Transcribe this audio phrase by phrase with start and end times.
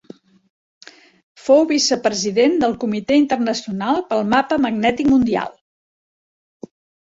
[1.47, 5.55] Fou vicepresident del Comitè Internacional per al Mapa Magnètic Mundial.